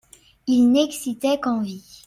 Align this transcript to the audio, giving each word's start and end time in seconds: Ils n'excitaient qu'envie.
Ils 0.47 0.65
n'excitaient 0.65 1.37
qu'envie. 1.39 1.83